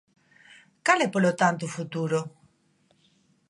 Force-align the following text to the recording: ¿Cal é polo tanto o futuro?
¿Cal 0.85 0.99
é 1.05 1.07
polo 1.11 1.37
tanto 1.41 1.61
o 1.65 1.73
futuro? 1.77 2.19